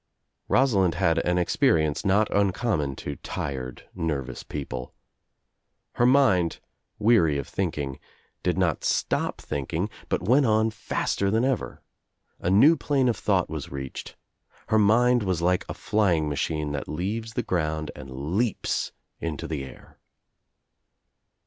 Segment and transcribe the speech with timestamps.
[0.47, 4.95] Rosalind had an experience not uncommon to tired nervous people.
[5.93, 6.59] Her mind,
[6.97, 7.99] weary of thinking,
[8.41, 11.83] did not stop thinking but went on faster than ever.
[12.39, 14.15] A new plane of thought was reached.
[14.69, 19.63] Her mind was like a Bying >machine that leaves the ground and leaps Into the
[19.63, 19.99] air.